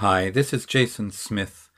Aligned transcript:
Hi, 0.00 0.30
this 0.30 0.52
is 0.52 0.64
Jason 0.64 1.10
Smith, 1.10 1.70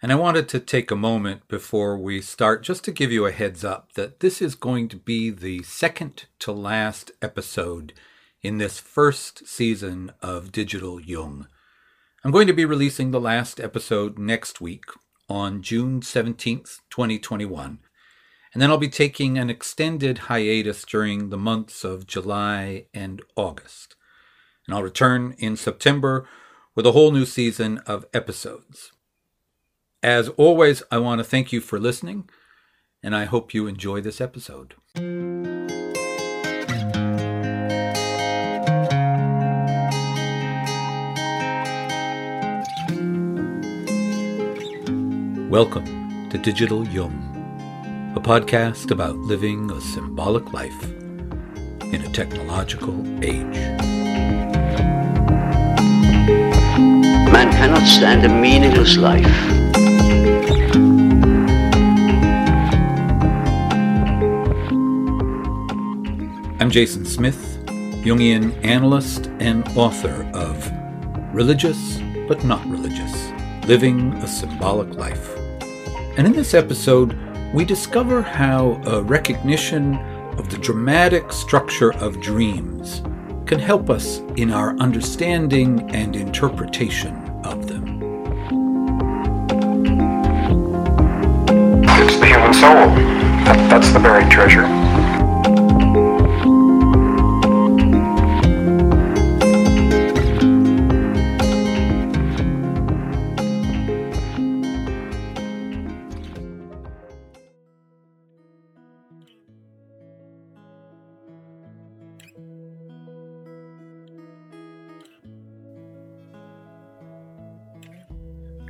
and 0.00 0.10
I 0.10 0.14
wanted 0.14 0.48
to 0.48 0.60
take 0.60 0.90
a 0.90 0.96
moment 0.96 1.46
before 1.46 1.98
we 1.98 2.22
start 2.22 2.62
just 2.62 2.84
to 2.84 2.90
give 2.90 3.12
you 3.12 3.26
a 3.26 3.30
heads 3.30 3.64
up 3.64 3.92
that 3.96 4.20
this 4.20 4.40
is 4.40 4.54
going 4.54 4.88
to 4.88 4.96
be 4.96 5.28
the 5.28 5.62
second 5.62 6.24
to 6.38 6.52
last 6.52 7.10
episode 7.20 7.92
in 8.40 8.56
this 8.56 8.78
first 8.78 9.46
season 9.46 10.10
of 10.22 10.52
Digital 10.52 10.98
Jung. 10.98 11.48
I'm 12.24 12.30
going 12.30 12.46
to 12.46 12.54
be 12.54 12.64
releasing 12.64 13.10
the 13.10 13.20
last 13.20 13.60
episode 13.60 14.18
next 14.18 14.58
week 14.58 14.86
on 15.28 15.60
June 15.60 16.00
17th, 16.00 16.78
2021, 16.88 17.80
and 18.54 18.62
then 18.62 18.70
I'll 18.70 18.78
be 18.78 18.88
taking 18.88 19.36
an 19.36 19.50
extended 19.50 20.16
hiatus 20.16 20.82
during 20.82 21.28
the 21.28 21.36
months 21.36 21.84
of 21.84 22.06
July 22.06 22.86
and 22.94 23.20
August. 23.36 23.96
And 24.66 24.74
I'll 24.74 24.82
return 24.82 25.34
in 25.36 25.58
September 25.58 26.26
with 26.76 26.86
a 26.86 26.92
whole 26.92 27.10
new 27.10 27.24
season 27.24 27.78
of 27.86 28.04
episodes. 28.12 28.92
As 30.02 30.28
always, 30.36 30.82
I 30.90 30.98
want 30.98 31.20
to 31.20 31.24
thank 31.24 31.50
you 31.50 31.62
for 31.62 31.80
listening, 31.80 32.28
and 33.02 33.16
I 33.16 33.24
hope 33.24 33.54
you 33.54 33.66
enjoy 33.66 34.02
this 34.02 34.20
episode. 34.20 34.74
Welcome 45.50 46.28
to 46.28 46.36
Digital 46.36 46.86
Jung, 46.88 48.12
a 48.14 48.20
podcast 48.20 48.90
about 48.90 49.16
living 49.16 49.70
a 49.70 49.80
symbolic 49.80 50.52
life 50.52 50.84
in 50.84 52.02
a 52.04 52.12
technological 52.12 53.02
age. 53.24 54.05
Man 57.46 57.54
cannot 57.54 57.86
stand 57.86 58.24
a 58.24 58.28
meaningless 58.28 58.96
life. 58.96 59.24
I'm 66.60 66.70
Jason 66.72 67.04
Smith, 67.04 67.58
Jungian 68.02 68.52
analyst 68.64 69.26
and 69.38 69.64
author 69.78 70.28
of 70.34 70.72
Religious 71.32 72.00
but 72.26 72.44
Not 72.44 72.66
Religious 72.66 73.30
Living 73.68 74.12
a 74.14 74.26
Symbolic 74.26 74.94
Life. 74.94 75.36
And 76.18 76.26
in 76.26 76.32
this 76.32 76.52
episode, 76.52 77.16
we 77.54 77.64
discover 77.64 78.22
how 78.22 78.80
a 78.86 79.00
recognition 79.02 79.94
of 80.36 80.50
the 80.50 80.58
dramatic 80.58 81.30
structure 81.30 81.92
of 81.94 82.20
dreams 82.20 83.02
can 83.46 83.60
help 83.60 83.88
us 83.88 84.18
in 84.34 84.50
our 84.50 84.76
understanding 84.78 85.88
and 85.94 86.16
interpretation 86.16 87.35
soul. 92.60 92.88
That, 93.44 93.68
that's 93.70 93.92
the 93.92 93.98
buried 93.98 94.30
treasure. 94.30 94.66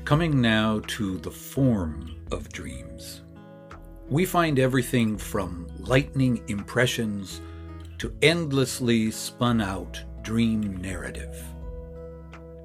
Coming 0.05 0.41
now 0.41 0.83
to 0.87 1.19
the 1.19 1.33
form 1.33 2.15
of 2.31 2.49
dreams. 2.53 3.23
We 4.09 4.25
find 4.25 4.61
everything 4.61 5.19
from 5.19 5.67
lightning 5.81 6.41
impressions 6.47 7.41
to 7.99 8.15
endlessly 8.23 9.11
spun 9.11 9.61
out 9.61 10.01
dream 10.23 10.77
narrative. 10.77 11.37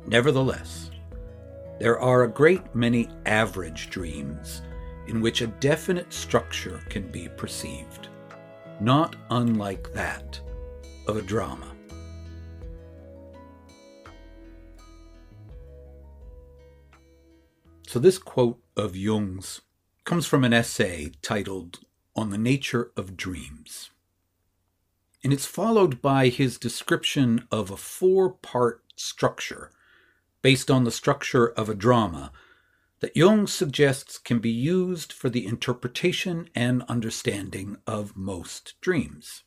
Nevertheless, 0.06 0.91
there 1.80 2.00
are 2.00 2.24
a 2.24 2.31
great 2.31 2.75
many 2.75 3.09
average 3.25 3.90
dreams 3.90 4.62
in 5.07 5.19
which 5.19 5.41
a 5.41 5.47
definite 5.47 6.13
structure 6.13 6.80
can 6.90 7.12
be 7.12 7.28
perceived, 7.38 8.09
not 8.80 9.16
unlike 9.31 9.91
that 9.94 10.40
of 11.07 11.18
a 11.18 11.24
drama. 11.24 11.72
So, 17.88 17.97
this 17.97 18.19
quote 18.19 18.59
of 18.78 18.96
Jung's 18.96 19.62
comes 20.11 20.27
from 20.27 20.44
an 20.44 20.51
essay 20.51 21.09
titled 21.22 21.79
On 22.17 22.31
the 22.31 22.38
Nature 22.38 22.91
of 22.97 23.16
Dreams. 23.16 23.91
And 25.23 25.31
it's 25.31 25.45
followed 25.45 26.01
by 26.01 26.27
his 26.27 26.57
description 26.57 27.47
of 27.49 27.72
a 27.72 27.77
four 27.77 28.31
part 28.31 28.83
structure 28.97 29.71
based 30.41 30.69
on 30.69 30.83
the 30.83 30.91
structure 30.91 31.47
of 31.51 31.69
a 31.69 31.73
drama 31.73 32.33
that 33.00 33.16
Jung 33.16 33.47
suggests 33.47 34.17
can 34.17 34.39
be 34.39 34.50
used 34.50 35.13
for 35.13 35.29
the 35.29 35.45
interpretation 35.45 36.50
and 36.53 36.83
understanding 36.89 37.77
of 37.88 38.17
most 38.17 38.73
dreams. 38.81 39.44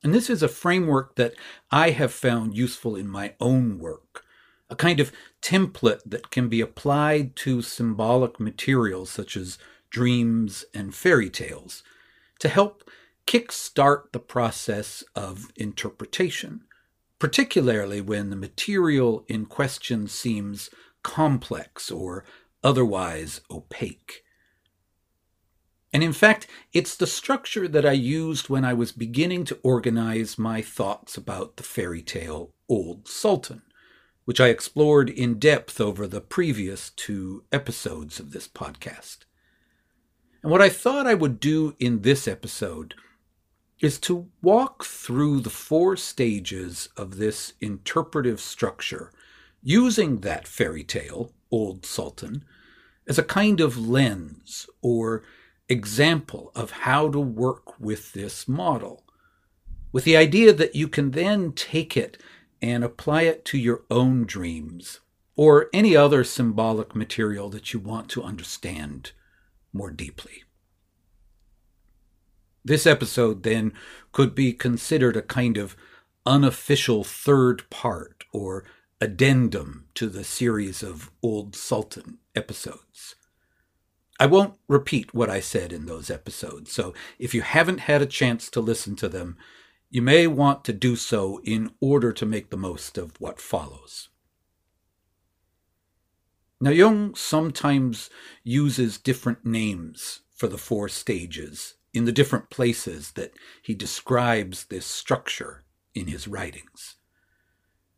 And 0.00 0.14
this 0.14 0.30
is 0.30 0.44
a 0.44 0.48
framework 0.48 1.16
that 1.16 1.34
I 1.72 1.90
have 1.90 2.12
found 2.12 2.56
useful 2.56 2.94
in 2.94 3.08
my 3.08 3.34
own 3.40 3.80
work 3.80 4.24
a 4.70 4.76
kind 4.76 5.00
of 5.00 5.12
template 5.40 6.00
that 6.04 6.30
can 6.30 6.48
be 6.48 6.60
applied 6.60 7.34
to 7.36 7.62
symbolic 7.62 8.38
materials 8.38 9.10
such 9.10 9.36
as 9.36 9.58
dreams 9.90 10.64
and 10.74 10.94
fairy 10.94 11.30
tales 11.30 11.82
to 12.38 12.48
help 12.48 12.88
kickstart 13.26 14.12
the 14.12 14.18
process 14.18 15.04
of 15.14 15.50
interpretation, 15.56 16.62
particularly 17.18 18.00
when 18.00 18.30
the 18.30 18.36
material 18.36 19.24
in 19.28 19.46
question 19.46 20.06
seems 20.06 20.70
complex 21.02 21.90
or 21.90 22.24
otherwise 22.62 23.40
opaque. 23.50 24.22
And 25.92 26.04
in 26.04 26.12
fact, 26.12 26.46
it's 26.74 26.96
the 26.96 27.06
structure 27.06 27.66
that 27.66 27.86
I 27.86 27.92
used 27.92 28.50
when 28.50 28.64
I 28.64 28.74
was 28.74 28.92
beginning 28.92 29.44
to 29.46 29.58
organize 29.62 30.38
my 30.38 30.60
thoughts 30.60 31.16
about 31.16 31.56
the 31.56 31.62
fairy 31.62 32.02
tale 32.02 32.52
Old 32.68 33.08
Sultan 33.08 33.62
which 34.28 34.42
I 34.42 34.48
explored 34.48 35.08
in 35.08 35.38
depth 35.38 35.80
over 35.80 36.06
the 36.06 36.20
previous 36.20 36.90
two 36.90 37.44
episodes 37.50 38.20
of 38.20 38.32
this 38.32 38.46
podcast. 38.46 39.20
And 40.42 40.52
what 40.52 40.60
I 40.60 40.68
thought 40.68 41.06
I 41.06 41.14
would 41.14 41.40
do 41.40 41.74
in 41.78 42.02
this 42.02 42.28
episode 42.28 42.94
is 43.80 43.98
to 44.00 44.28
walk 44.42 44.84
through 44.84 45.40
the 45.40 45.48
four 45.48 45.96
stages 45.96 46.90
of 46.94 47.16
this 47.16 47.54
interpretive 47.62 48.38
structure 48.38 49.14
using 49.62 50.18
that 50.18 50.46
fairy 50.46 50.84
tale, 50.84 51.32
Old 51.50 51.86
Sultan, 51.86 52.44
as 53.06 53.18
a 53.18 53.22
kind 53.22 53.62
of 53.62 53.78
lens 53.78 54.68
or 54.82 55.22
example 55.70 56.52
of 56.54 56.70
how 56.82 57.08
to 57.08 57.18
work 57.18 57.80
with 57.80 58.12
this 58.12 58.46
model, 58.46 59.06
with 59.90 60.04
the 60.04 60.18
idea 60.18 60.52
that 60.52 60.74
you 60.74 60.86
can 60.86 61.12
then 61.12 61.52
take 61.52 61.96
it 61.96 62.22
and 62.60 62.82
apply 62.82 63.22
it 63.22 63.44
to 63.46 63.58
your 63.58 63.84
own 63.90 64.24
dreams 64.24 65.00
or 65.36 65.68
any 65.72 65.94
other 65.94 66.24
symbolic 66.24 66.94
material 66.94 67.48
that 67.48 67.72
you 67.72 67.78
want 67.78 68.08
to 68.08 68.22
understand 68.22 69.12
more 69.72 69.90
deeply. 69.90 70.42
This 72.64 72.86
episode, 72.86 73.44
then, 73.44 73.72
could 74.12 74.34
be 74.34 74.52
considered 74.52 75.16
a 75.16 75.22
kind 75.22 75.56
of 75.56 75.76
unofficial 76.26 77.04
third 77.04 77.68
part 77.70 78.24
or 78.32 78.64
addendum 79.00 79.86
to 79.94 80.08
the 80.08 80.24
series 80.24 80.82
of 80.82 81.10
Old 81.22 81.54
Sultan 81.54 82.18
episodes. 82.34 83.14
I 84.20 84.26
won't 84.26 84.58
repeat 84.66 85.14
what 85.14 85.30
I 85.30 85.38
said 85.38 85.72
in 85.72 85.86
those 85.86 86.10
episodes, 86.10 86.72
so 86.72 86.92
if 87.18 87.32
you 87.32 87.42
haven't 87.42 87.80
had 87.80 88.02
a 88.02 88.06
chance 88.06 88.50
to 88.50 88.60
listen 88.60 88.96
to 88.96 89.08
them, 89.08 89.36
you 89.90 90.02
may 90.02 90.26
want 90.26 90.64
to 90.64 90.72
do 90.72 90.96
so 90.96 91.40
in 91.44 91.70
order 91.80 92.12
to 92.12 92.26
make 92.26 92.50
the 92.50 92.56
most 92.56 92.98
of 92.98 93.18
what 93.20 93.40
follows. 93.40 94.08
Now, 96.60 96.70
Jung 96.70 97.14
sometimes 97.14 98.10
uses 98.42 98.98
different 98.98 99.46
names 99.46 100.20
for 100.34 100.48
the 100.48 100.58
four 100.58 100.88
stages 100.88 101.74
in 101.94 102.04
the 102.04 102.12
different 102.12 102.50
places 102.50 103.12
that 103.12 103.32
he 103.62 103.74
describes 103.74 104.64
this 104.64 104.84
structure 104.84 105.64
in 105.94 106.08
his 106.08 106.28
writings. 106.28 106.96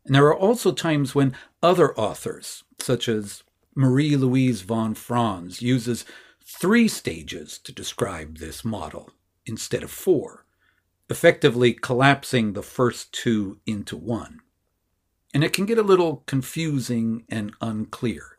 And 0.05 0.15
there 0.15 0.25
are 0.25 0.37
also 0.37 0.71
times 0.71 1.13
when 1.13 1.35
other 1.61 1.97
authors, 1.99 2.63
such 2.79 3.09
as 3.09 3.43
Marie 3.75 4.15
Louise 4.15 4.61
von 4.61 4.93
Franz, 4.93 5.61
uses 5.61 6.05
three 6.43 6.87
stages 6.87 7.59
to 7.59 7.71
describe 7.71 8.37
this 8.37 8.63
model 8.63 9.09
instead 9.45 9.83
of 9.83 9.91
four 9.91 10.45
effectively 11.11 11.73
collapsing 11.73 12.53
the 12.53 12.63
first 12.63 13.13
two 13.13 13.59
into 13.67 13.97
one. 13.97 14.39
and 15.33 15.43
it 15.43 15.53
can 15.53 15.65
get 15.65 15.77
a 15.77 15.83
little 15.83 16.23
confusing 16.27 17.23
and 17.29 17.53
unclear. 17.61 18.37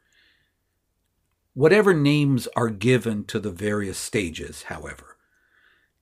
Whatever 1.55 1.95
names 1.95 2.49
are 2.57 2.71
given 2.71 3.25
to 3.27 3.41
the 3.41 3.51
various 3.53 3.99
stages, 3.99 4.65
however, 4.65 5.17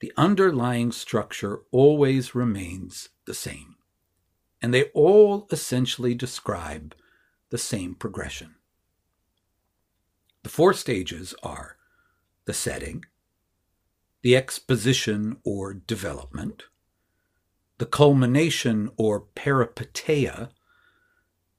the 0.01 0.13
underlying 0.17 0.93
structure 0.93 1.61
always 1.73 2.35
remains 2.35 3.11
the 3.27 3.35
same, 3.35 3.77
and 4.63 4.75
they 4.75 4.85
all 4.95 5.49
essentially 5.53 6.15
describe 6.15 6.95
the 7.51 7.59
same 7.59 7.95
progression. 7.95 8.57
The 10.43 10.51
four 10.51 10.75
stages 10.75 11.35
are 11.43 11.77
the 12.47 12.55
setting, 12.55 13.05
the 14.23 14.37
exposition 14.37 15.39
or 15.45 15.75
development, 15.75 16.65
the 17.79 17.87
culmination 17.87 18.91
or 18.97 19.21
peripeteia, 19.35 20.51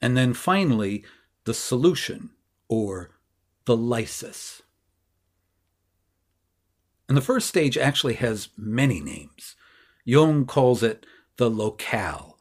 and 0.02 0.16
then 0.16 0.34
finally 0.34 1.04
the 1.46 1.54
solution 1.54 2.31
or 2.68 3.12
the 3.66 3.75
lysis. 3.75 4.62
And 7.08 7.18
the 7.18 7.22
first 7.22 7.48
stage 7.48 7.78
actually 7.78 8.13
has 8.16 8.50
many 8.58 9.02
names. 9.02 9.56
Jung 10.06 10.46
calls 10.46 10.81
it 10.81 11.06
the 11.38 11.50
locale, 11.50 12.40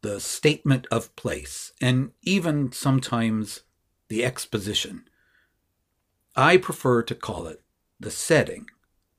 the 0.00 0.20
statement 0.20 0.86
of 0.90 1.14
place, 1.16 1.72
and 1.80 2.12
even 2.22 2.72
sometimes 2.72 3.62
the 4.08 4.24
exposition. 4.24 5.08
I 6.34 6.56
prefer 6.56 7.02
to 7.02 7.14
call 7.14 7.46
it 7.46 7.62
the 7.98 8.10
setting, 8.10 8.68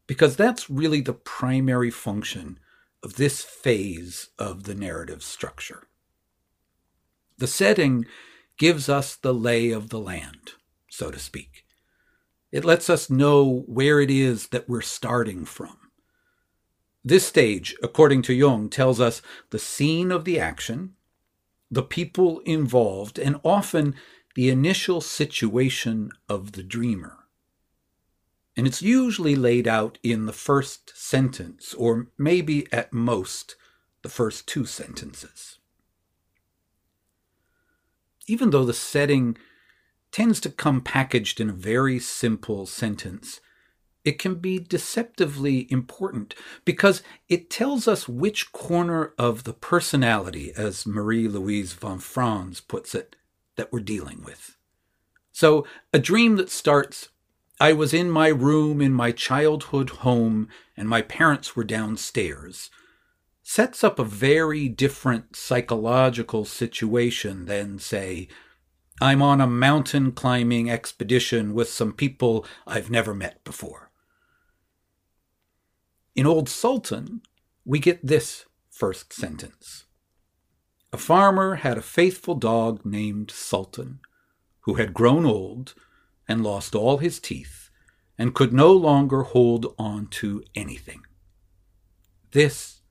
because 0.08 0.36
that's 0.36 0.70
really 0.70 1.02
the 1.02 1.14
primary 1.14 1.92
function 1.92 2.60
of 3.04 3.16
this 3.16 3.42
phase 3.42 4.30
of 4.40 4.64
the 4.64 4.74
narrative 4.74 5.22
structure. 5.22 5.88
The 7.38 7.48
setting 7.48 8.06
gives 8.58 8.90
us 8.90 9.16
the 9.16 9.34
lay 9.34 9.70
of 9.70 9.90
the 9.90 10.00
land, 10.00 10.54
so 10.90 11.12
to 11.12 11.20
speak. 11.20 11.66
It 12.52 12.66
lets 12.66 12.90
us 12.90 13.10
know 13.10 13.64
where 13.68 14.00
it 14.00 14.10
is 14.10 14.48
that 14.48 14.68
we're 14.68 14.82
starting 14.82 15.46
from. 15.46 15.78
This 17.04 17.26
stage, 17.26 17.76
according 17.84 18.24
to 18.24 18.34
Jung, 18.34 18.70
tells 18.70 19.00
us 19.00 19.22
the 19.52 19.60
scene 19.60 20.12
of 20.12 20.26
the 20.26 20.40
action, 20.40 20.96
the 21.70 21.84
people 21.84 22.40
involved, 22.40 23.20
and 23.20 23.40
often 23.44 23.96
the 24.36 24.50
initial 24.50 25.02
situation 25.02 26.12
of 26.28 26.54
the 26.54 26.64
dreamer. 26.64 27.27
And 28.58 28.66
it's 28.66 28.82
usually 28.82 29.36
laid 29.36 29.68
out 29.68 30.00
in 30.02 30.26
the 30.26 30.34
first 30.34 30.92
sentence, 30.98 31.76
or 31.76 32.08
maybe 32.18 32.68
at 32.74 32.92
most 32.92 33.56
the 34.02 34.10
first 34.10 34.48
two 34.48 34.66
sentences. 34.66 35.60
Even 38.26 38.50
though 38.50 38.66
the 38.66 38.74
setting 38.74 39.38
tends 40.12 40.40
to 40.42 40.50
come 40.50 40.82
packaged 40.82 41.40
in 41.40 41.52
a 41.52 41.54
very 41.54 42.00
simple 42.00 42.66
sentence, 42.66 43.42
it 44.04 44.18
can 44.18 44.36
be 44.36 44.58
deceptively 44.58 45.72
important 45.72 46.34
because 46.66 47.04
it 47.30 47.52
tells 47.52 47.88
us 47.88 48.10
which 48.10 48.52
corner 48.52 49.14
of 49.20 49.44
the 49.44 49.54
personality, 49.54 50.52
as 50.56 50.88
Marie 50.88 51.28
Louise 51.28 51.74
von 51.74 52.00
Franz 52.00 52.60
puts 52.60 52.96
it, 52.96 53.16
that 53.56 53.72
we're 53.72 53.82
dealing 53.82 54.24
with. 54.24 54.58
So, 55.32 55.68
a 55.94 56.00
dream 56.00 56.38
that 56.38 56.50
starts 56.50 57.10
I 57.60 57.74
was 57.74 57.94
in 57.94 58.12
my 58.12 58.28
room 58.28 58.82
in 58.82 58.94
my 58.94 59.12
childhood 59.12 59.90
home, 59.90 60.48
and 60.76 60.88
my 60.88 61.02
parents 61.02 61.56
were 61.56 61.64
downstairs, 61.64 62.70
sets 63.42 63.84
up 63.84 63.98
a 63.98 64.04
very 64.04 64.70
different 64.70 65.36
psychological 65.36 66.46
situation 66.46 67.46
than, 67.46 67.80
say, 67.80 68.28
I'm 69.02 69.22
on 69.22 69.42
a 69.42 69.48
mountain 69.48 70.12
climbing 70.12 70.70
expedition 70.70 71.54
with 71.54 71.70
some 71.70 71.94
people 71.94 72.46
I've 72.68 72.92
never 72.92 73.16
met 73.16 73.44
before. 73.44 73.92
In 76.16 76.28
Old 76.28 76.50
Sultan, 76.50 77.22
we 77.66 77.80
get 77.80 78.06
this 78.06 78.46
first 78.70 79.14
sentence 79.14 79.86
A 80.94 80.98
farmer 80.98 81.56
had 81.56 81.78
a 81.78 81.82
faithful 81.82 82.36
dog 82.36 82.86
named 82.86 83.32
Sultan, 83.32 84.00
who 84.62 84.76
had 84.76 84.94
grown 84.94 85.26
old 85.26 85.74
and 86.28 86.44
lost 86.44 86.76
all 86.76 86.98
his 86.98 87.20
teeth 87.20 87.70
and 88.18 88.36
could 88.36 88.52
no 88.52 88.72
longer 88.72 89.24
hold 89.24 89.74
on 89.78 90.08
to 90.08 90.44
anything. 90.56 91.04
This 92.32 92.82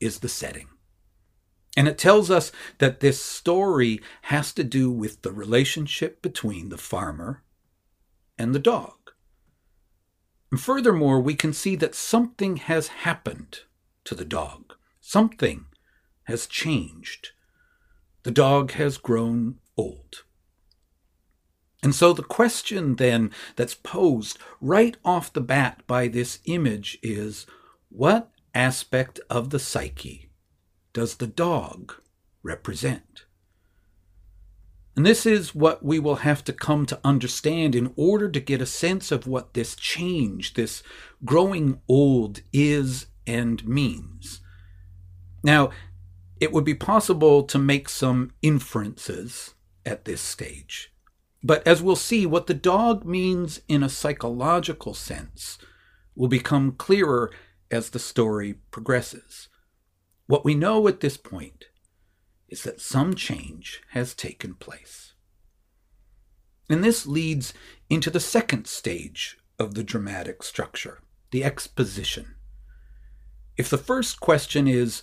is 0.00 0.20
the 0.20 0.28
setting. 0.28 0.68
And 1.76 1.86
it 1.86 1.98
tells 1.98 2.30
us 2.30 2.50
that 2.78 3.00
this 3.00 3.22
story 3.22 4.00
has 4.22 4.52
to 4.54 4.64
do 4.64 4.90
with 4.90 5.22
the 5.22 5.32
relationship 5.32 6.22
between 6.22 6.70
the 6.70 6.78
farmer 6.78 7.44
and 8.36 8.54
the 8.54 8.58
dog. 8.58 8.94
And 10.50 10.60
furthermore, 10.60 11.20
we 11.20 11.34
can 11.34 11.52
see 11.52 11.76
that 11.76 11.94
something 11.94 12.56
has 12.56 12.88
happened 12.88 13.60
to 14.04 14.14
the 14.14 14.24
dog. 14.24 14.74
Something 15.00 15.66
has 16.24 16.46
changed. 16.46 17.30
The 18.22 18.30
dog 18.30 18.72
has 18.72 18.98
grown 18.98 19.58
old. 19.76 20.24
And 21.82 21.94
so 21.94 22.12
the 22.12 22.22
question 22.22 22.96
then 22.96 23.30
that's 23.56 23.74
posed 23.74 24.38
right 24.60 24.96
off 25.04 25.32
the 25.32 25.40
bat 25.40 25.82
by 25.86 26.08
this 26.08 26.40
image 26.44 26.98
is 27.02 27.46
what 27.88 28.30
aspect 28.54 29.20
of 29.30 29.50
the 29.50 29.60
psyche 29.60 30.30
does 30.92 31.16
the 31.16 31.26
dog 31.26 31.94
represent? 32.42 33.24
And 34.96 35.06
this 35.06 35.24
is 35.24 35.54
what 35.54 35.84
we 35.84 36.00
will 36.00 36.16
have 36.16 36.42
to 36.44 36.52
come 36.52 36.84
to 36.86 36.98
understand 37.04 37.76
in 37.76 37.92
order 37.94 38.28
to 38.28 38.40
get 38.40 38.60
a 38.60 38.66
sense 38.66 39.12
of 39.12 39.28
what 39.28 39.54
this 39.54 39.76
change, 39.76 40.54
this 40.54 40.82
growing 41.24 41.80
old, 41.86 42.40
is 42.52 43.06
and 43.24 43.64
means. 43.64 44.40
Now, 45.44 45.70
it 46.40 46.52
would 46.52 46.64
be 46.64 46.74
possible 46.74 47.44
to 47.44 47.58
make 47.58 47.88
some 47.88 48.32
inferences 48.42 49.54
at 49.86 50.04
this 50.04 50.20
stage. 50.20 50.92
But 51.42 51.66
as 51.66 51.82
we'll 51.82 51.96
see, 51.96 52.26
what 52.26 52.46
the 52.46 52.54
dog 52.54 53.04
means 53.04 53.60
in 53.68 53.82
a 53.82 53.88
psychological 53.88 54.94
sense 54.94 55.58
will 56.14 56.28
become 56.28 56.72
clearer 56.72 57.30
as 57.70 57.90
the 57.90 57.98
story 57.98 58.54
progresses. 58.70 59.48
What 60.26 60.44
we 60.44 60.54
know 60.54 60.88
at 60.88 61.00
this 61.00 61.16
point 61.16 61.66
is 62.48 62.62
that 62.62 62.80
some 62.80 63.14
change 63.14 63.82
has 63.90 64.14
taken 64.14 64.54
place. 64.54 65.14
And 66.68 66.82
this 66.82 67.06
leads 67.06 67.54
into 67.88 68.10
the 68.10 68.20
second 68.20 68.66
stage 68.66 69.38
of 69.58 69.74
the 69.74 69.84
dramatic 69.84 70.42
structure, 70.42 71.00
the 71.30 71.44
exposition. 71.44 72.34
If 73.56 73.70
the 73.70 73.78
first 73.78 74.20
question 74.20 74.68
is, 74.68 75.02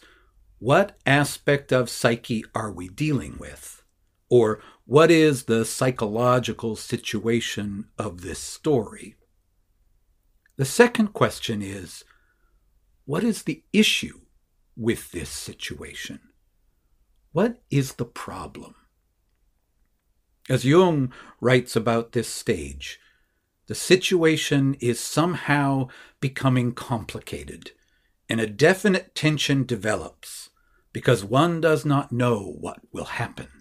what 0.59 0.97
aspect 1.05 1.71
of 1.71 1.89
psyche 1.89 2.43
are 2.53 2.71
we 2.71 2.87
dealing 2.87 3.37
with? 3.37 3.83
Or 4.29 4.61
what 4.85 5.09
is 5.09 5.43
the 5.43 5.65
psychological 5.65 6.75
situation 6.75 7.85
of 7.97 8.21
this 8.21 8.39
story? 8.39 9.15
The 10.57 10.65
second 10.65 11.07
question 11.07 11.61
is 11.63 12.03
what 13.05 13.23
is 13.23 13.43
the 13.43 13.63
issue 13.73 14.21
with 14.77 15.11
this 15.11 15.29
situation? 15.29 16.19
What 17.31 17.61
is 17.71 17.93
the 17.93 18.05
problem? 18.05 18.75
As 20.47 20.63
Jung 20.63 21.11
writes 21.41 21.75
about 21.75 22.11
this 22.11 22.27
stage, 22.27 22.99
the 23.67 23.75
situation 23.75 24.75
is 24.75 24.99
somehow 24.99 25.87
becoming 26.19 26.71
complicated, 26.73 27.71
and 28.29 28.39
a 28.39 28.45
definite 28.45 29.15
tension 29.15 29.65
develops 29.65 30.51
because 30.93 31.25
one 31.25 31.59
does 31.59 31.83
not 31.83 32.11
know 32.11 32.55
what 32.59 32.79
will 32.91 33.05
happen. 33.05 33.54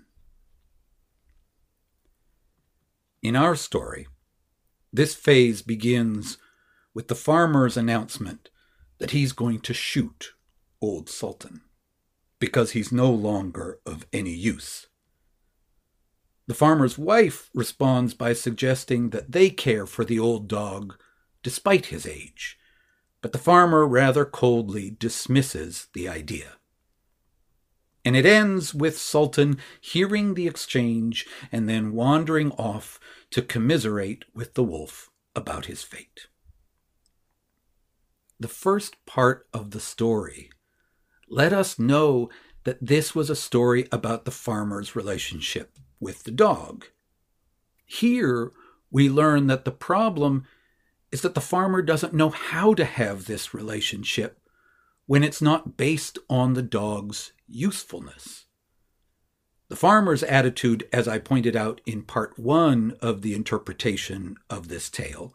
In 3.24 3.36
our 3.36 3.56
story, 3.56 4.06
this 4.92 5.14
phase 5.14 5.62
begins 5.62 6.36
with 6.92 7.08
the 7.08 7.14
farmer's 7.14 7.74
announcement 7.74 8.50
that 8.98 9.12
he's 9.12 9.32
going 9.32 9.60
to 9.60 9.72
shoot 9.72 10.34
Old 10.82 11.08
Sultan 11.08 11.62
because 12.38 12.72
he's 12.72 12.92
no 12.92 13.10
longer 13.10 13.78
of 13.86 14.04
any 14.12 14.34
use. 14.34 14.88
The 16.48 16.52
farmer's 16.52 16.98
wife 16.98 17.48
responds 17.54 18.12
by 18.12 18.34
suggesting 18.34 19.08
that 19.10 19.32
they 19.32 19.48
care 19.48 19.86
for 19.86 20.04
the 20.04 20.18
old 20.18 20.46
dog 20.46 20.94
despite 21.42 21.86
his 21.86 22.06
age, 22.06 22.58
but 23.22 23.32
the 23.32 23.38
farmer 23.38 23.86
rather 23.86 24.26
coldly 24.26 24.90
dismisses 24.90 25.88
the 25.94 26.06
idea. 26.06 26.56
And 28.04 28.16
it 28.16 28.26
ends 28.26 28.74
with 28.74 28.98
Sultan 28.98 29.58
hearing 29.80 30.34
the 30.34 30.46
exchange 30.46 31.26
and 31.50 31.68
then 31.68 31.92
wandering 31.92 32.52
off 32.52 33.00
to 33.30 33.40
commiserate 33.40 34.24
with 34.34 34.54
the 34.54 34.64
wolf 34.64 35.10
about 35.34 35.66
his 35.66 35.82
fate. 35.82 36.26
The 38.38 38.48
first 38.48 39.04
part 39.06 39.46
of 39.54 39.70
the 39.70 39.80
story 39.80 40.50
let 41.28 41.52
us 41.52 41.78
know 41.78 42.28
that 42.64 42.84
this 42.84 43.14
was 43.14 43.30
a 43.30 43.36
story 43.36 43.88
about 43.90 44.24
the 44.24 44.30
farmer's 44.30 44.94
relationship 44.94 45.78
with 46.00 46.24
the 46.24 46.30
dog. 46.30 46.86
Here, 47.86 48.52
we 48.90 49.08
learn 49.08 49.46
that 49.46 49.64
the 49.64 49.70
problem 49.70 50.44
is 51.10 51.22
that 51.22 51.34
the 51.34 51.40
farmer 51.40 51.82
doesn't 51.82 52.14
know 52.14 52.30
how 52.30 52.74
to 52.74 52.84
have 52.84 53.24
this 53.24 53.54
relationship 53.54 54.40
when 55.06 55.22
it's 55.22 55.42
not 55.42 55.76
based 55.76 56.18
on 56.30 56.54
the 56.54 56.62
dog's 56.62 57.32
usefulness. 57.46 58.46
The 59.68 59.76
farmer's 59.76 60.22
attitude, 60.22 60.88
as 60.92 61.08
I 61.08 61.18
pointed 61.18 61.56
out 61.56 61.80
in 61.86 62.02
part 62.02 62.38
one 62.38 62.96
of 63.00 63.22
the 63.22 63.34
interpretation 63.34 64.36
of 64.48 64.68
this 64.68 64.90
tale, 64.90 65.34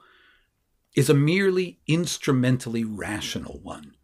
is 0.96 1.10
a 1.10 1.14
merely 1.14 1.80
instrumentally 1.88 2.84
rational 2.84 3.60
one. 3.62 3.96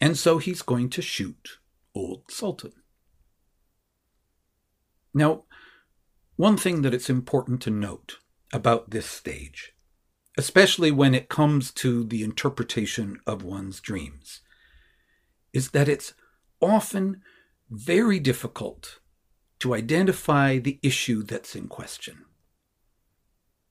And 0.00 0.16
so 0.16 0.38
he's 0.38 0.62
going 0.62 0.90
to 0.90 1.02
shoot 1.02 1.58
Old 1.94 2.30
Sultan. 2.30 2.72
Now, 5.12 5.44
one 6.36 6.56
thing 6.56 6.82
that 6.82 6.94
it's 6.94 7.10
important 7.10 7.60
to 7.62 7.70
note 7.70 8.18
about 8.52 8.90
this 8.90 9.06
stage, 9.06 9.74
especially 10.38 10.90
when 10.90 11.14
it 11.14 11.28
comes 11.28 11.70
to 11.72 12.04
the 12.04 12.22
interpretation 12.22 13.18
of 13.26 13.42
one's 13.42 13.80
dreams, 13.80 14.40
is 15.52 15.70
that 15.70 15.88
it's 15.88 16.14
often 16.60 17.22
very 17.70 18.18
difficult 18.18 19.00
to 19.60 19.74
identify 19.74 20.58
the 20.58 20.78
issue 20.82 21.22
that's 21.22 21.54
in 21.54 21.68
question. 21.68 22.24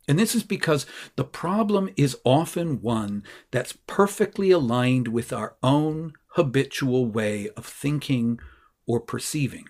And 0.08 0.18
this 0.18 0.34
is 0.34 0.44
because 0.44 0.88
the 1.18 1.24
problem 1.24 1.90
is 1.96 2.18
often 2.24 2.82
one 2.82 3.24
that's 3.52 3.78
perfectly 3.86 4.50
aligned 4.50 5.08
with 5.08 5.32
our 5.32 5.56
own 5.62 6.14
habitual 6.30 7.06
way 7.06 7.50
of 7.56 7.66
thinking 7.66 8.40
or 8.88 9.00
perceiving. 9.00 9.66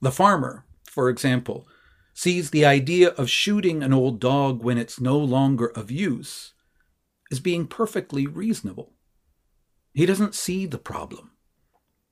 The 0.00 0.10
farmer, 0.10 0.64
for 0.84 1.10
example, 1.10 1.68
sees 2.14 2.50
the 2.50 2.64
idea 2.64 3.10
of 3.10 3.28
shooting 3.28 3.82
an 3.82 3.92
old 3.92 4.20
dog 4.20 4.64
when 4.64 4.78
it's 4.78 5.00
no 5.00 5.18
longer 5.18 5.66
of 5.66 5.90
use 5.90 6.54
as 7.30 7.40
being 7.40 7.66
perfectly 7.66 8.26
reasonable. 8.26 8.94
He 9.92 10.06
doesn't 10.06 10.34
see 10.34 10.66
the 10.66 10.78
problem. 10.78 11.32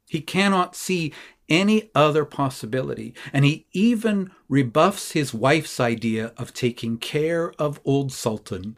He 0.08 0.20
cannot 0.20 0.75
see 0.75 1.12
any 1.49 1.90
other 1.94 2.25
possibility, 2.25 3.14
and 3.32 3.44
he 3.44 3.66
even 3.73 4.30
rebuffs 4.49 5.12
his 5.12 5.32
wife's 5.32 5.80
idea 5.80 6.32
of 6.37 6.52
taking 6.52 6.99
care 6.99 7.52
of 7.58 7.80
old 7.85 8.12
Sultan 8.12 8.76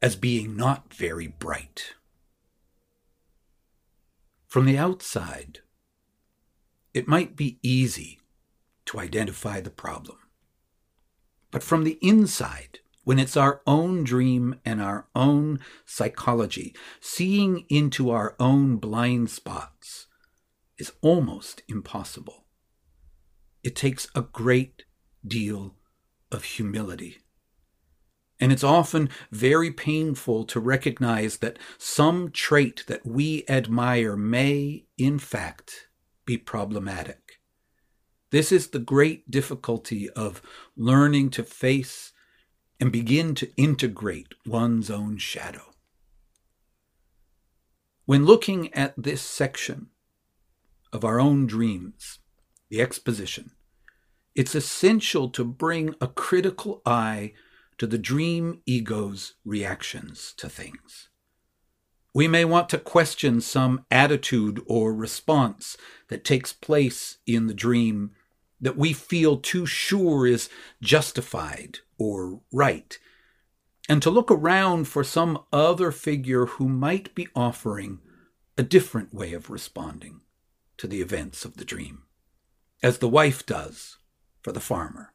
as 0.00 0.16
being 0.16 0.56
not 0.56 0.92
very 0.92 1.28
bright. 1.28 1.94
From 4.46 4.66
the 4.66 4.76
outside, 4.76 5.60
it 6.92 7.08
might 7.08 7.36
be 7.36 7.58
easy 7.62 8.20
to 8.86 8.98
identify 8.98 9.60
the 9.60 9.70
problem. 9.70 10.18
But 11.50 11.62
from 11.62 11.84
the 11.84 11.98
inside, 12.02 12.80
when 13.04 13.18
it's 13.18 13.36
our 13.36 13.60
own 13.66 14.04
dream 14.04 14.54
and 14.64 14.80
our 14.80 15.08
own 15.14 15.58
psychology, 15.84 16.74
seeing 17.00 17.64
into 17.68 18.10
our 18.10 18.36
own 18.38 18.76
blind 18.76 19.30
spots 19.30 20.06
is 20.78 20.92
almost 21.00 21.62
impossible. 21.68 22.46
It 23.62 23.76
takes 23.76 24.08
a 24.14 24.22
great 24.22 24.84
deal 25.26 25.76
of 26.30 26.44
humility. 26.44 27.18
And 28.40 28.50
it's 28.50 28.64
often 28.64 29.08
very 29.30 29.70
painful 29.70 30.44
to 30.46 30.58
recognize 30.58 31.38
that 31.38 31.58
some 31.78 32.30
trait 32.32 32.84
that 32.88 33.06
we 33.06 33.44
admire 33.48 34.16
may, 34.16 34.86
in 34.98 35.20
fact, 35.20 35.86
be 36.24 36.36
problematic. 36.36 37.38
This 38.30 38.50
is 38.50 38.68
the 38.68 38.80
great 38.80 39.30
difficulty 39.30 40.10
of 40.10 40.42
learning 40.76 41.30
to 41.30 41.44
face 41.44 42.11
and 42.82 42.90
begin 42.90 43.32
to 43.32 43.48
integrate 43.56 44.34
one's 44.44 44.90
own 44.90 45.16
shadow. 45.16 45.72
When 48.06 48.26
looking 48.26 48.74
at 48.74 48.92
this 48.96 49.22
section 49.22 49.90
of 50.92 51.04
our 51.04 51.20
own 51.20 51.46
dreams, 51.46 52.18
the 52.70 52.80
exposition, 52.80 53.52
it's 54.34 54.56
essential 54.56 55.28
to 55.28 55.44
bring 55.44 55.94
a 56.00 56.08
critical 56.08 56.82
eye 56.84 57.34
to 57.78 57.86
the 57.86 57.98
dream 57.98 58.62
ego's 58.66 59.34
reactions 59.44 60.34
to 60.38 60.48
things. 60.48 61.08
We 62.12 62.26
may 62.26 62.44
want 62.44 62.68
to 62.70 62.78
question 62.78 63.40
some 63.40 63.86
attitude 63.92 64.60
or 64.66 64.92
response 64.92 65.76
that 66.08 66.24
takes 66.24 66.52
place 66.52 67.18
in 67.28 67.46
the 67.46 67.54
dream 67.54 68.10
that 68.60 68.76
we 68.76 68.92
feel 68.92 69.36
too 69.36 69.66
sure 69.66 70.26
is 70.26 70.48
justified 70.80 71.78
or 72.02 72.40
right, 72.52 72.98
and 73.88 74.02
to 74.02 74.10
look 74.10 74.30
around 74.30 74.88
for 74.88 75.04
some 75.04 75.38
other 75.52 75.92
figure 75.92 76.46
who 76.46 76.68
might 76.68 77.14
be 77.14 77.28
offering 77.34 78.00
a 78.58 78.62
different 78.62 79.14
way 79.14 79.32
of 79.32 79.50
responding 79.50 80.20
to 80.76 80.86
the 80.86 81.00
events 81.00 81.44
of 81.44 81.56
the 81.56 81.64
dream, 81.64 82.02
as 82.82 82.98
the 82.98 83.08
wife 83.08 83.46
does 83.46 83.98
for 84.42 84.52
the 84.52 84.60
farmer. 84.60 85.12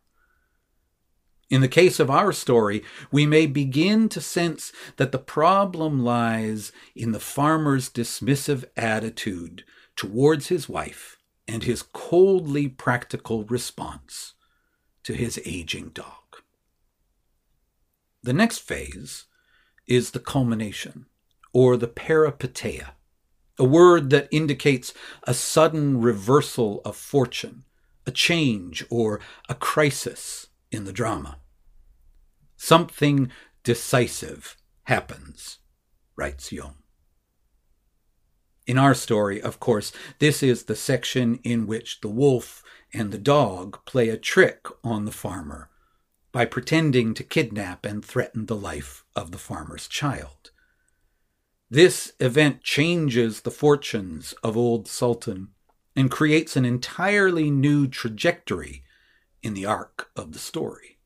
In 1.49 1.61
the 1.61 1.67
case 1.67 1.99
of 1.99 2.09
our 2.09 2.33
story, 2.33 2.83
we 3.11 3.25
may 3.25 3.45
begin 3.45 4.09
to 4.09 4.19
sense 4.19 4.73
that 4.97 5.13
the 5.13 5.19
problem 5.19 6.03
lies 6.03 6.73
in 6.93 7.13
the 7.13 7.21
farmer's 7.21 7.89
dismissive 7.89 8.65
attitude 8.75 9.63
towards 9.95 10.47
his 10.47 10.67
wife 10.67 11.17
and 11.47 11.63
his 11.63 11.83
coldly 11.83 12.67
practical 12.67 13.45
response 13.45 14.33
to 15.03 15.13
his 15.13 15.39
aging 15.45 15.89
dog. 15.89 16.26
The 18.27 18.33
next 18.33 18.57
phase 18.57 19.23
is 19.85 20.11
the 20.11 20.19
culmination, 20.19 21.05
or 21.53 21.77
the 21.77 21.87
peripeteia, 21.87 22.89
a 23.57 23.63
word 23.63 24.09
that 24.09 24.27
indicates 24.31 24.93
a 25.23 25.33
sudden 25.33 26.01
reversal 26.01 26.81
of 26.83 26.97
fortune, 26.97 27.63
a 28.05 28.11
change, 28.11 28.83
or 28.89 29.21
a 29.47 29.55
crisis 29.55 30.47
in 30.73 30.83
the 30.83 30.91
drama. 30.91 31.37
Something 32.57 33.31
decisive 33.63 34.57
happens, 34.83 35.59
writes 36.17 36.51
Jung. 36.51 36.75
In 38.65 38.77
our 38.77 38.93
story, 38.93 39.41
of 39.41 39.61
course, 39.61 39.93
this 40.19 40.43
is 40.43 40.63
the 40.63 40.75
section 40.75 41.39
in 41.45 41.65
which 41.65 42.01
the 42.01 42.09
wolf 42.09 42.61
and 42.93 43.13
the 43.13 43.17
dog 43.17 43.85
play 43.85 44.09
a 44.09 44.17
trick 44.17 44.67
on 44.83 45.05
the 45.05 45.13
farmer 45.13 45.69
by 46.37 46.45
pretending 46.45 47.15
to 47.15 47.23
kidnap 47.23 47.83
and 47.83 48.05
threaten 48.05 48.45
the 48.45 48.55
life 48.55 49.03
of 49.15 49.31
the 49.31 49.39
farmer's 49.39 49.87
child. 49.87 50.51
This 51.67 52.13
event 52.19 52.61
changes 52.61 53.41
the 53.41 53.49
fortunes 53.49 54.35
of 54.43 54.55
old 54.55 54.87
Sultan 54.87 55.47
and 55.95 56.11
creates 56.11 56.55
an 56.55 56.63
entirely 56.63 57.49
new 57.49 57.87
trajectory 57.87 58.83
in 59.41 59.55
the 59.55 59.65
arc 59.65 60.11
of 60.15 60.31
the 60.31 60.37
story. 60.37 60.99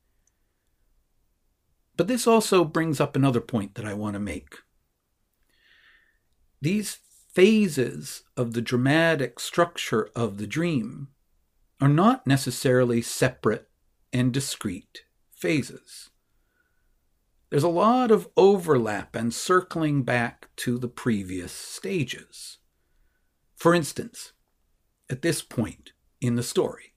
But 1.95 2.09
this 2.09 2.27
also 2.27 2.65
brings 2.65 3.00
up 3.00 3.15
another 3.15 3.39
point 3.39 3.75
that 3.75 3.85
I 3.85 3.93
want 3.93 4.15
to 4.15 4.19
make. 4.19 4.57
These 6.59 7.00
phases 7.31 8.23
of 8.35 8.51
the 8.51 8.61
dramatic 8.61 9.39
structure 9.39 10.09
of 10.13 10.39
the 10.39 10.47
dream 10.47 11.07
are 11.79 11.88
not 11.88 12.27
necessarily 12.27 13.01
separate 13.01 13.69
and 14.11 14.33
discrete 14.33 15.03
phases. 15.41 16.12
There's 17.50 17.63
a 17.63 17.67
lot 17.67 18.12
of 18.12 18.29
overlap 18.38 19.15
and 19.15 19.33
circling 19.33 20.03
back 20.03 20.50
to 20.57 20.77
the 20.77 20.88
previous 20.88 21.51
stages. 21.51 22.60
For 23.57 23.75
instance, 23.75 24.31
at 25.10 25.21
this 25.21 25.41
point 25.41 25.91
in 26.21 26.36
the 26.36 26.43
story, 26.43 26.93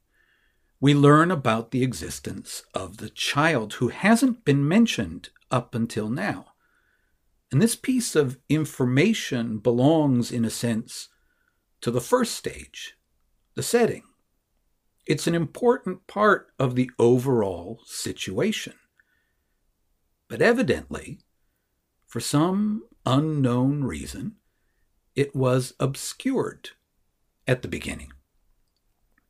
we 0.80 0.94
learn 0.94 1.30
about 1.30 1.70
the 1.70 1.82
existence 1.82 2.62
of 2.74 2.98
the 2.98 3.08
child 3.08 3.74
who 3.74 3.88
hasn't 3.88 4.44
been 4.44 4.68
mentioned 4.68 5.30
up 5.50 5.74
until 5.74 6.08
now. 6.08 6.52
And 7.50 7.60
this 7.60 7.74
piece 7.74 8.14
of 8.14 8.38
information 8.48 9.58
belongs, 9.58 10.30
in 10.30 10.44
a 10.44 10.50
sense, 10.50 11.08
to 11.80 11.90
the 11.90 12.00
first 12.00 12.34
stage, 12.34 12.94
the 13.54 13.62
setting. 13.62 14.02
It's 15.06 15.26
an 15.26 15.34
important 15.34 16.06
part 16.06 16.48
of 16.58 16.74
the 16.74 16.90
overall 16.98 17.80
situation. 17.84 18.74
But 20.28 20.40
evidently, 20.40 21.20
for 22.06 22.20
some 22.20 22.84
unknown 23.04 23.84
reason, 23.84 24.36
it 25.14 25.34
was 25.34 25.74
obscured 25.78 26.70
at 27.46 27.62
the 27.62 27.68
beginning. 27.68 28.12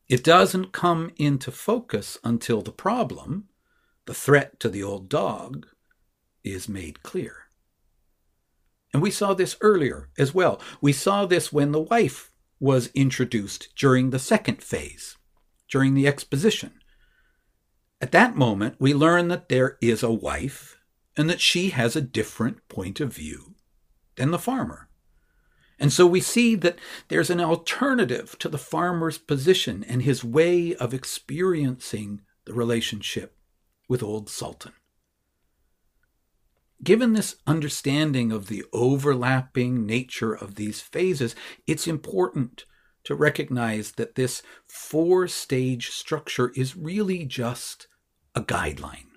It 0.07 0.23
doesn't 0.23 0.71
come 0.71 1.11
into 1.17 1.51
focus 1.51 2.17
until 2.23 2.61
the 2.61 2.71
problem, 2.71 3.49
the 4.05 4.13
threat 4.13 4.59
to 4.61 4.69
the 4.69 4.83
old 4.83 5.09
dog, 5.09 5.67
is 6.43 6.69
made 6.69 7.03
clear. 7.03 7.45
And 8.93 9.01
we 9.01 9.11
saw 9.11 9.33
this 9.33 9.57
earlier 9.61 10.09
as 10.17 10.33
well. 10.33 10.61
We 10.79 10.93
saw 10.93 11.25
this 11.25 11.51
when 11.51 11.71
the 11.71 11.81
wife 11.81 12.31
was 12.59 12.91
introduced 12.93 13.75
during 13.75 14.11
the 14.11 14.19
second 14.19 14.63
phase, 14.63 15.17
during 15.69 15.93
the 15.93 16.07
exposition. 16.07 16.73
At 18.01 18.11
that 18.11 18.35
moment, 18.35 18.75
we 18.79 18.93
learn 18.93 19.29
that 19.29 19.49
there 19.49 19.77
is 19.81 20.03
a 20.03 20.11
wife 20.11 20.77
and 21.17 21.29
that 21.29 21.41
she 21.41 21.69
has 21.69 21.95
a 21.95 22.01
different 22.01 22.67
point 22.67 22.99
of 22.99 23.13
view 23.13 23.55
than 24.15 24.31
the 24.31 24.39
farmer. 24.39 24.89
And 25.79 25.91
so 25.91 26.05
we 26.05 26.21
see 26.21 26.55
that 26.55 26.79
there's 27.09 27.29
an 27.29 27.41
alternative 27.41 28.37
to 28.39 28.49
the 28.49 28.57
farmer's 28.57 29.17
position 29.17 29.83
and 29.87 30.01
his 30.01 30.23
way 30.23 30.75
of 30.75 30.93
experiencing 30.93 32.21
the 32.45 32.53
relationship 32.53 33.37
with 33.89 34.03
Old 34.03 34.29
Sultan. 34.29 34.73
Given 36.83 37.13
this 37.13 37.37
understanding 37.47 38.31
of 38.31 38.47
the 38.47 38.63
overlapping 38.71 39.85
nature 39.85 40.33
of 40.33 40.55
these 40.55 40.81
phases, 40.81 41.35
it's 41.65 41.87
important 41.87 42.65
to 43.05 43.15
recognize 43.15 43.93
that 43.93 44.15
this 44.15 44.43
four 44.67 45.27
stage 45.27 45.89
structure 45.89 46.51
is 46.55 46.75
really 46.75 47.25
just 47.25 47.87
a 48.35 48.41
guideline, 48.41 49.07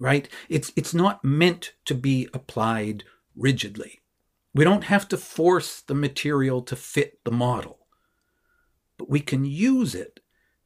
right? 0.00 0.28
It's, 0.48 0.72
it's 0.76 0.94
not 0.94 1.24
meant 1.24 1.74
to 1.84 1.94
be 1.94 2.28
applied 2.32 3.04
rigidly. 3.36 4.00
We 4.54 4.64
don't 4.64 4.84
have 4.84 5.06
to 5.08 5.16
force 5.16 5.80
the 5.80 5.94
material 5.94 6.62
to 6.62 6.76
fit 6.76 7.22
the 7.24 7.30
model, 7.30 7.86
but 8.96 9.10
we 9.10 9.20
can 9.20 9.44
use 9.44 9.94
it 9.94 10.20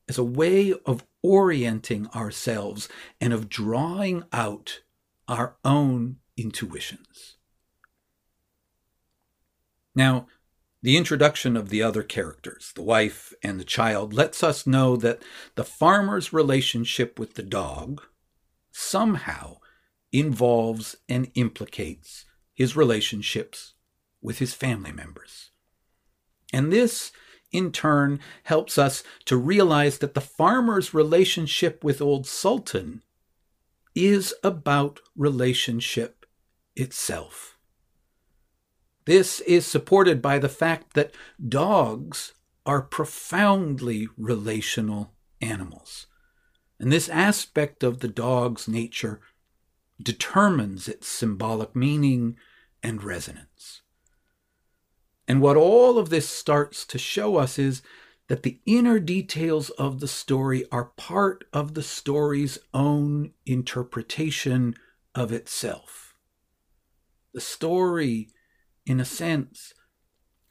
as 0.08 0.18
a 0.18 0.24
way 0.24 0.74
of 0.86 1.04
orienting 1.22 2.06
ourselves 2.08 2.88
and 3.20 3.32
of 3.32 3.48
drawing 3.48 4.24
out 4.32 4.80
our 5.28 5.56
own 5.64 6.16
intuitions. 6.36 7.36
Now, 9.94 10.26
the 10.84 10.98
introduction 10.98 11.56
of 11.56 11.70
the 11.70 11.82
other 11.82 12.02
characters, 12.02 12.70
the 12.74 12.82
wife 12.82 13.32
and 13.42 13.58
the 13.58 13.64
child, 13.64 14.12
lets 14.12 14.42
us 14.42 14.66
know 14.66 14.96
that 14.96 15.22
the 15.54 15.64
farmer's 15.64 16.30
relationship 16.30 17.18
with 17.18 17.36
the 17.36 17.42
dog 17.42 18.02
somehow 18.70 19.56
involves 20.12 20.94
and 21.08 21.30
implicates 21.36 22.26
his 22.52 22.76
relationships 22.76 23.72
with 24.20 24.40
his 24.40 24.52
family 24.52 24.92
members. 24.92 25.52
And 26.52 26.70
this, 26.70 27.12
in 27.50 27.72
turn, 27.72 28.20
helps 28.42 28.76
us 28.76 29.02
to 29.24 29.38
realize 29.38 29.98
that 29.98 30.12
the 30.12 30.20
farmer's 30.20 30.92
relationship 30.92 31.82
with 31.82 32.02
Old 32.02 32.26
Sultan 32.26 33.02
is 33.94 34.34
about 34.44 35.00
relationship 35.16 36.26
itself. 36.76 37.53
This 39.06 39.40
is 39.40 39.66
supported 39.66 40.22
by 40.22 40.38
the 40.38 40.48
fact 40.48 40.94
that 40.94 41.14
dogs 41.46 42.32
are 42.64 42.80
profoundly 42.80 44.08
relational 44.16 45.12
animals. 45.40 46.06
And 46.80 46.90
this 46.90 47.08
aspect 47.08 47.82
of 47.82 48.00
the 48.00 48.08
dog's 48.08 48.66
nature 48.66 49.20
determines 50.02 50.88
its 50.88 51.06
symbolic 51.06 51.76
meaning 51.76 52.36
and 52.82 53.02
resonance. 53.02 53.82
And 55.28 55.40
what 55.40 55.56
all 55.56 55.98
of 55.98 56.10
this 56.10 56.28
starts 56.28 56.84
to 56.86 56.98
show 56.98 57.36
us 57.36 57.58
is 57.58 57.82
that 58.28 58.42
the 58.42 58.60
inner 58.66 58.98
details 58.98 59.70
of 59.70 60.00
the 60.00 60.08
story 60.08 60.64
are 60.72 60.92
part 60.96 61.44
of 61.52 61.74
the 61.74 61.82
story's 61.82 62.58
own 62.72 63.32
interpretation 63.46 64.74
of 65.14 65.32
itself. 65.32 66.14
The 67.32 67.40
story, 67.40 68.30
in 68.86 69.00
a 69.00 69.04
sense, 69.04 69.72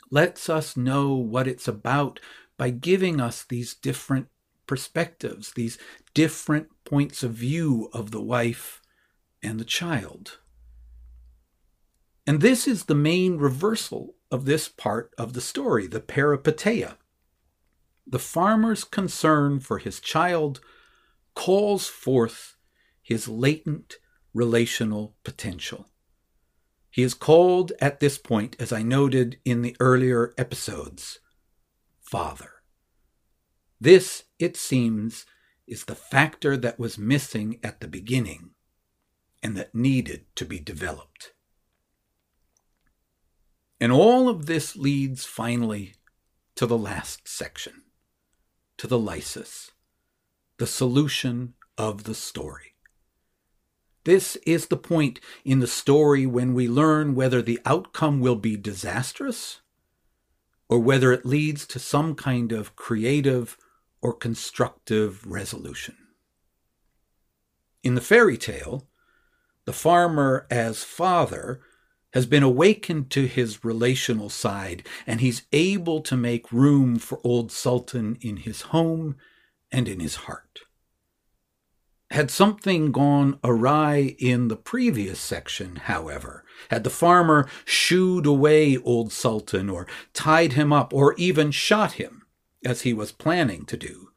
lets 0.09 0.49
us 0.49 0.77
know 0.77 1.13
what 1.13 1.47
it's 1.47 1.67
about 1.67 2.19
by 2.57 2.69
giving 2.69 3.19
us 3.19 3.43
these 3.43 3.73
different 3.73 4.27
perspectives, 4.67 5.51
these 5.53 5.77
different 6.13 6.67
points 6.85 7.23
of 7.23 7.33
view 7.33 7.89
of 7.93 8.11
the 8.11 8.21
wife 8.21 8.81
and 9.41 9.59
the 9.59 9.65
child. 9.65 10.39
And 12.25 12.41
this 12.41 12.67
is 12.67 12.85
the 12.85 12.95
main 12.95 13.37
reversal 13.37 14.15
of 14.31 14.45
this 14.45 14.69
part 14.69 15.11
of 15.17 15.33
the 15.33 15.41
story, 15.41 15.87
the 15.87 15.99
peripeteia 15.99 16.97
the 18.05 18.19
farmer's 18.19 18.83
concern 18.83 19.59
for 19.59 19.77
his 19.77 19.99
child 19.99 20.59
calls 21.35 21.87
forth 21.87 22.55
his 23.01 23.27
latent 23.27 23.95
relational 24.33 25.15
potential. 25.23 25.87
He 26.93 27.01
is 27.01 27.15
called 27.15 27.71
at 27.81 27.99
this 27.99 28.19
point, 28.19 28.55
as 28.59 28.71
I 28.71 28.83
noted 28.83 29.39
in 29.43 29.63
the 29.63 29.75
earlier 29.79 30.35
episodes, 30.37 31.17
Father. 31.99 32.51
This, 33.81 34.25
it 34.37 34.55
seems, 34.55 35.25
is 35.65 35.85
the 35.85 35.95
factor 35.95 36.55
that 36.55 36.77
was 36.77 36.99
missing 36.99 37.59
at 37.63 37.81
the 37.81 37.87
beginning 37.87 38.51
and 39.41 39.57
that 39.57 39.73
needed 39.73 40.27
to 40.35 40.45
be 40.45 40.59
developed. 40.59 41.33
And 43.79 43.91
all 43.91 44.29
of 44.29 44.45
this 44.45 44.75
leads 44.75 45.25
finally 45.25 45.95
to 46.53 46.67
the 46.67 46.77
last 46.77 47.27
section 47.27 47.85
to 48.77 48.85
the 48.85 48.99
lysis, 48.99 49.71
the 50.59 50.67
solution 50.67 51.55
of 51.75 52.03
the 52.03 52.13
story. 52.13 52.72
This 54.05 54.35
is 54.45 54.67
the 54.67 54.77
point 54.77 55.19
in 55.45 55.59
the 55.59 55.67
story 55.67 56.25
when 56.25 56.53
we 56.53 56.67
learn 56.67 57.15
whether 57.15 57.41
the 57.41 57.59
outcome 57.65 58.19
will 58.19 58.35
be 58.35 58.57
disastrous 58.57 59.61
or 60.67 60.79
whether 60.79 61.11
it 61.11 61.25
leads 61.25 61.65
to 61.67 61.79
some 61.79 62.15
kind 62.15 62.51
of 62.51 62.75
creative 62.75 63.57
or 64.01 64.13
constructive 64.13 65.25
resolution. 65.25 65.95
In 67.83 67.95
the 67.95 68.01
fairy 68.01 68.37
tale, 68.37 68.87
the 69.65 69.73
farmer 69.73 70.45
as 70.49 70.83
father 70.83 71.61
has 72.13 72.25
been 72.25 72.43
awakened 72.43 73.09
to 73.09 73.25
his 73.27 73.63
relational 73.63 74.29
side, 74.29 74.87
and 75.07 75.19
he's 75.19 75.43
able 75.51 76.01
to 76.01 76.15
make 76.15 76.51
room 76.51 76.99
for 76.99 77.19
old 77.23 77.51
Sultan 77.51 78.17
in 78.21 78.37
his 78.37 78.61
home 78.61 79.15
and 79.71 79.87
in 79.87 79.99
his 79.99 80.15
heart. 80.15 80.62
Had 82.13 82.29
something 82.29 82.91
gone 82.91 83.39
awry 83.43 84.15
in 84.19 84.47
the 84.47 84.55
previous 84.55 85.19
section, 85.19 85.77
however, 85.77 86.45
had 86.69 86.83
the 86.83 86.91
farmer 86.91 87.49
shooed 87.65 88.27
away 88.27 88.77
old 88.77 89.11
Sultan 89.11 89.67
or 89.67 89.87
tied 90.13 90.53
him 90.53 90.71
up 90.71 90.93
or 90.93 91.15
even 91.15 91.49
shot 91.49 91.93
him, 91.93 92.27
as 92.63 92.81
he 92.81 92.93
was 92.93 93.11
planning 93.11 93.65
to 93.65 93.75
do, 93.75 94.09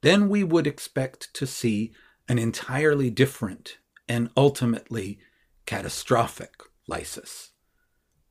then 0.00 0.30
we 0.30 0.42
would 0.42 0.66
expect 0.66 1.34
to 1.34 1.46
see 1.46 1.92
an 2.26 2.38
entirely 2.38 3.10
different 3.10 3.76
and 4.08 4.30
ultimately 4.34 5.18
catastrophic 5.66 6.62
lysis. 6.86 7.50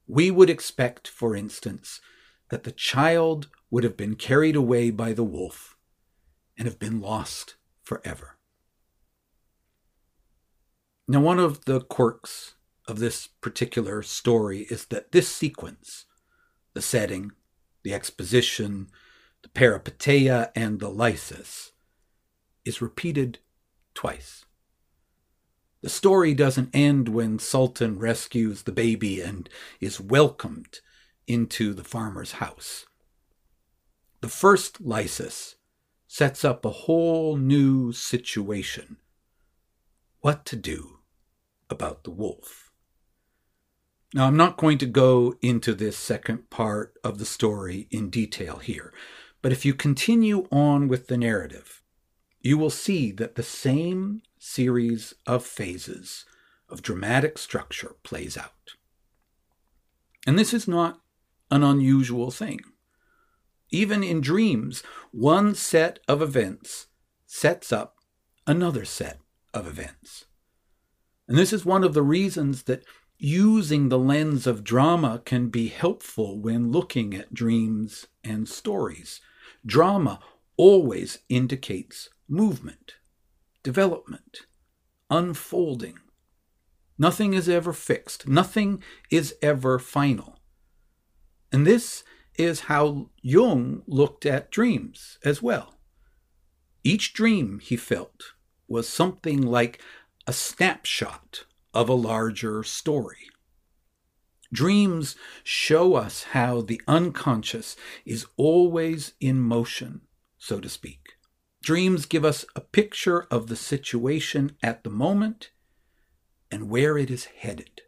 We 0.07 0.31
would 0.31 0.49
expect, 0.49 1.07
for 1.07 1.35
instance, 1.35 2.01
that 2.49 2.63
the 2.63 2.71
child 2.71 3.49
would 3.69 3.83
have 3.83 3.95
been 3.95 4.15
carried 4.15 4.55
away 4.55 4.89
by 4.89 5.13
the 5.13 5.23
wolf 5.23 5.77
and 6.57 6.67
have 6.67 6.79
been 6.79 6.99
lost 6.99 7.53
forever. 7.83 8.38
Now, 11.11 11.21
one 11.21 11.39
of 11.39 11.65
the 11.65 11.81
quirks 11.81 12.53
of 12.87 12.99
this 12.99 13.25
particular 13.25 14.03
story 14.03 14.67
is 14.69 14.85
that 14.85 15.11
this 15.11 15.27
sequence, 15.27 16.05
the 16.75 16.83
setting, 16.83 17.31
the 17.81 17.95
exposition, 17.95 18.91
the 19.41 19.49
peripeteia, 19.49 20.51
and 20.55 20.79
the 20.79 20.87
lysis, 20.87 21.71
is 22.63 22.79
repeated 22.79 23.39
twice. 23.95 24.45
The 25.81 25.89
story 25.89 26.35
doesn't 26.35 26.75
end 26.75 27.09
when 27.09 27.39
Sultan 27.39 27.97
rescues 27.97 28.61
the 28.61 28.71
baby 28.71 29.19
and 29.19 29.49
is 29.81 29.99
welcomed 29.99 30.79
into 31.25 31.73
the 31.73 31.83
farmer's 31.83 32.33
house. 32.33 32.85
The 34.21 34.29
first 34.29 34.79
lysis 34.79 35.55
sets 36.05 36.45
up 36.45 36.63
a 36.63 36.69
whole 36.69 37.35
new 37.35 37.93
situation 37.93 38.97
what 40.21 40.45
to 40.45 40.55
do 40.55 40.98
about 41.69 42.03
the 42.03 42.11
wolf. 42.11 42.71
Now, 44.13 44.25
I'm 44.25 44.37
not 44.37 44.57
going 44.57 44.79
to 44.79 44.87
go 44.87 45.35
into 45.41 45.73
this 45.73 45.95
second 45.95 46.49
part 46.49 46.97
of 47.03 47.19
the 47.19 47.25
story 47.25 47.87
in 47.91 48.09
detail 48.09 48.57
here, 48.57 48.91
but 49.41 49.51
if 49.51 49.65
you 49.65 49.73
continue 49.73 50.47
on 50.51 50.87
with 50.87 51.07
the 51.07 51.17
narrative, 51.17 51.83
you 52.41 52.57
will 52.57 52.71
see 52.71 53.11
that 53.11 53.35
the 53.35 53.43
same 53.43 54.21
series 54.39 55.13
of 55.27 55.45
phases 55.45 56.25
of 56.69 56.81
dramatic 56.81 57.37
structure 57.37 57.95
plays 58.03 58.37
out. 58.37 58.75
And 60.25 60.39
this 60.39 60.53
is 60.53 60.67
not 60.67 61.01
an 61.51 61.63
unusual 61.63 62.31
thing. 62.31 62.59
Even 63.69 64.03
in 64.03 64.21
dreams, 64.21 64.81
one 65.11 65.53
set 65.53 65.99
of 66.07 66.21
events 66.21 66.87
sets 67.25 67.71
up 67.71 67.97
another 68.47 68.85
set 68.85 69.19
of 69.53 69.67
events. 69.67 70.25
And 71.29 71.37
this 71.37 71.53
is 71.53 71.63
one 71.63 71.83
of 71.83 71.93
the 71.93 72.01
reasons 72.01 72.63
that 72.63 72.83
using 73.19 73.89
the 73.89 73.99
lens 73.99 74.47
of 74.47 74.63
drama 74.63 75.21
can 75.23 75.49
be 75.49 75.67
helpful 75.67 76.39
when 76.39 76.71
looking 76.71 77.13
at 77.13 77.35
dreams 77.35 78.07
and 78.23 78.49
stories. 78.49 79.21
Drama 79.63 80.19
always 80.57 81.19
indicates 81.29 82.09
movement, 82.27 82.95
development, 83.61 84.47
unfolding. 85.11 85.99
Nothing 86.97 87.35
is 87.35 87.47
ever 87.47 87.73
fixed, 87.73 88.27
nothing 88.27 88.81
is 89.11 89.35
ever 89.39 89.77
final. 89.77 90.39
And 91.51 91.65
this 91.65 92.03
is 92.39 92.61
how 92.61 93.11
Jung 93.21 93.83
looked 93.85 94.25
at 94.25 94.49
dreams 94.49 95.19
as 95.23 95.43
well. 95.43 95.75
Each 96.83 97.13
dream, 97.13 97.59
he 97.59 97.75
felt, 97.75 98.33
was 98.67 98.89
something 98.89 99.41
like 99.41 99.79
a 100.29 100.31
snapshot 100.31 101.45
of 101.73 101.89
a 101.89 101.93
larger 101.95 102.61
story. 102.61 103.31
Dreams 104.53 105.15
show 105.43 105.95
us 105.95 106.21
how 106.37 106.61
the 106.61 106.79
unconscious 106.87 107.75
is 108.05 108.27
always 108.37 109.13
in 109.19 109.39
motion, 109.39 110.01
so 110.37 110.59
to 110.59 110.69
speak. 110.69 111.13
Dreams 111.63 112.05
give 112.05 112.23
us 112.23 112.45
a 112.55 112.61
picture 112.61 113.21
of 113.31 113.47
the 113.47 113.55
situation 113.55 114.55
at 114.61 114.83
the 114.83 114.91
moment 114.91 115.49
and 116.51 116.69
where 116.69 116.95
it 116.95 117.09
is 117.09 117.25
headed. 117.25 117.81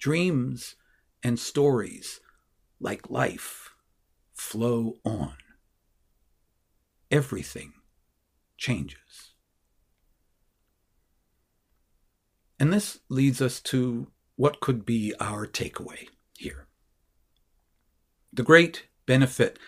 Dreams 0.00 0.76
and 1.22 1.38
stories, 1.38 2.20
like 2.80 3.10
life, 3.10 3.74
flow 4.32 4.94
on. 5.04 5.34
Everything 7.10 7.74
changes. 8.56 9.07
And 12.58 12.72
this 12.72 13.00
leads 13.08 13.40
us 13.40 13.60
to 13.62 14.08
what 14.36 14.60
could 14.60 14.84
be 14.84 15.14
our 15.20 15.46
takeaway 15.46 16.08
here. 16.36 16.66
The 18.32 18.42
great 18.42 18.86
benefit 19.06 19.58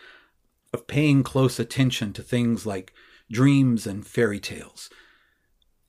of 0.72 0.86
paying 0.86 1.22
close 1.22 1.58
attention 1.58 2.12
to 2.12 2.22
things 2.22 2.66
like 2.66 2.92
dreams 3.30 3.86
and 3.86 4.06
fairy 4.06 4.40
tales 4.40 4.90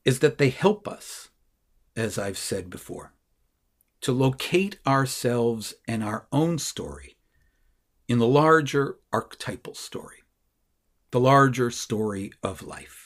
is 0.06 0.20
that 0.20 0.38
they 0.38 0.50
help 0.50 0.88
us, 0.88 1.30
as 1.96 2.18
I've 2.18 2.38
said 2.38 2.70
before, 2.70 3.14
to 4.02 4.12
locate 4.12 4.80
ourselves 4.88 5.74
and 5.88 6.04
our 6.04 6.28
own 6.32 6.58
story 6.58 7.18
in 8.08 8.20
the 8.20 8.28
larger 8.28 8.98
archetypal 9.14 9.76
story, 9.76 10.24
the 11.12 11.20
larger 11.20 11.72
story 11.72 12.32
of 12.44 12.62
life. 12.62 13.01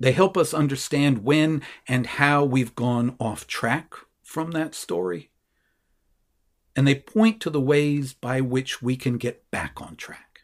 They 0.00 0.12
help 0.12 0.36
us 0.36 0.54
understand 0.54 1.24
when 1.24 1.62
and 1.86 2.06
how 2.06 2.44
we've 2.44 2.74
gone 2.74 3.16
off 3.18 3.46
track 3.46 3.94
from 4.22 4.52
that 4.52 4.74
story. 4.74 5.30
And 6.76 6.86
they 6.86 6.94
point 6.94 7.40
to 7.40 7.50
the 7.50 7.60
ways 7.60 8.12
by 8.12 8.40
which 8.40 8.80
we 8.80 8.96
can 8.96 9.18
get 9.18 9.50
back 9.50 9.80
on 9.80 9.96
track. 9.96 10.40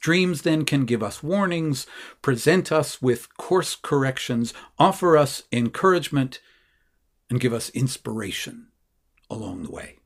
Dreams 0.00 0.42
then 0.42 0.64
can 0.64 0.84
give 0.84 1.02
us 1.02 1.22
warnings, 1.22 1.86
present 2.20 2.70
us 2.70 3.00
with 3.00 3.34
course 3.36 3.74
corrections, 3.74 4.52
offer 4.78 5.16
us 5.16 5.44
encouragement, 5.52 6.40
and 7.30 7.40
give 7.40 7.54
us 7.54 7.70
inspiration 7.70 8.66
along 9.30 9.62
the 9.62 9.70
way. 9.70 9.98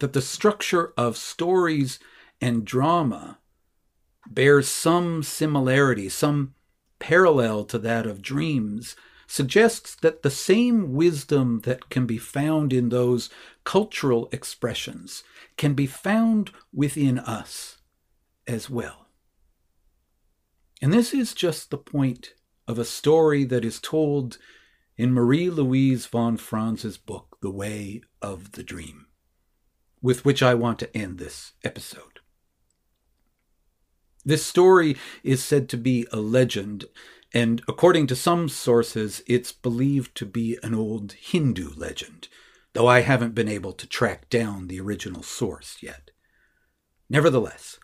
That 0.00 0.12
the 0.12 0.22
structure 0.22 0.92
of 0.96 1.16
stories 1.16 2.00
and 2.40 2.64
drama 2.64 3.38
bears 4.28 4.68
some 4.68 5.22
similarity, 5.22 6.08
some 6.08 6.54
parallel 6.98 7.64
to 7.64 7.78
that 7.78 8.06
of 8.06 8.22
dreams, 8.22 8.96
suggests 9.26 9.94
that 9.96 10.22
the 10.22 10.30
same 10.30 10.92
wisdom 10.92 11.60
that 11.64 11.88
can 11.90 12.06
be 12.06 12.18
found 12.18 12.72
in 12.72 12.88
those 12.88 13.30
cultural 13.64 14.28
expressions 14.32 15.24
can 15.56 15.74
be 15.74 15.86
found 15.86 16.50
within 16.72 17.18
us 17.18 17.78
as 18.46 18.68
well. 18.68 19.06
And 20.82 20.92
this 20.92 21.14
is 21.14 21.34
just 21.34 21.70
the 21.70 21.78
point 21.78 22.34
of 22.68 22.78
a 22.78 22.84
story 22.84 23.44
that 23.44 23.64
is 23.64 23.80
told 23.80 24.38
in 24.96 25.12
Marie 25.12 25.50
Louise 25.50 26.06
von 26.06 26.36
Franz's 26.36 26.98
book, 26.98 27.38
The 27.40 27.50
Way 27.50 28.02
of 28.22 28.52
the 28.52 28.62
Dream, 28.62 29.06
with 30.02 30.24
which 30.24 30.42
I 30.42 30.54
want 30.54 30.78
to 30.80 30.96
end 30.96 31.18
this 31.18 31.52
episode. 31.64 32.13
This 34.24 34.44
story 34.44 34.96
is 35.22 35.44
said 35.44 35.68
to 35.68 35.76
be 35.76 36.06
a 36.10 36.18
legend, 36.18 36.86
and 37.32 37.62
according 37.68 38.06
to 38.06 38.16
some 38.16 38.48
sources, 38.48 39.22
it's 39.26 39.52
believed 39.52 40.14
to 40.16 40.24
be 40.24 40.58
an 40.62 40.74
old 40.74 41.12
Hindu 41.12 41.74
legend, 41.76 42.28
though 42.72 42.86
I 42.86 43.00
haven't 43.00 43.34
been 43.34 43.48
able 43.48 43.72
to 43.72 43.86
track 43.86 44.30
down 44.30 44.68
the 44.68 44.80
original 44.80 45.22
source 45.22 45.78
yet. 45.82 46.10
Nevertheless, 47.10 47.78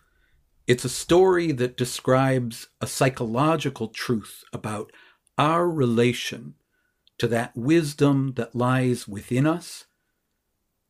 it's 0.66 0.85
a 0.85 0.88
story 0.88 1.53
that 1.53 1.76
describes 1.76 2.68
a 2.81 2.87
psychological 2.87 3.88
truth 3.88 4.42
about 4.53 4.92
our 5.37 5.68
relation 5.68 6.55
to 7.18 7.29
that 7.29 7.55
wisdom 7.55 8.33
that 8.37 8.55
lies 8.55 9.07
within 9.07 9.46
us 9.46 9.85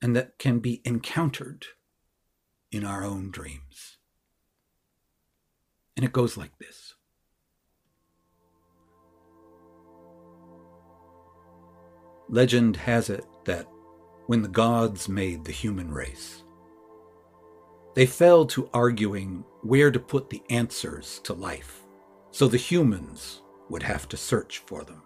and 0.01 0.15
that 0.15 0.39
can 0.39 0.61
be 0.61 0.81
encountered 0.85 1.67
in 2.71 2.85
our 2.85 3.03
own 3.03 3.31
dreams. 3.31 3.97
And 6.01 6.07
it 6.07 6.15
goes 6.15 6.39
like 6.39 6.57
this 6.59 6.95
Legend 12.31 12.79
has 12.79 13.11
it 13.11 13.27
that 13.45 13.67
when 14.27 14.41
the 14.41 14.49
gods 14.49 15.11
made 15.11 15.45
the 15.45 15.53
human 15.53 15.91
race, 15.93 16.43
they 17.95 18.07
fell 18.07 18.47
to 18.47 18.71
arguing 18.73 19.45
where 19.61 19.91
to 19.91 20.01
put 20.01 20.31
the 20.31 20.43
answers 20.49 21.21
to 21.25 21.35
life, 21.35 21.83
so 22.31 22.49
the 22.49 22.57
humans 22.57 23.43
would 23.69 23.83
have 23.83 24.09
to 24.09 24.17
search 24.17 24.61
for 24.61 24.85
them. 24.85 25.03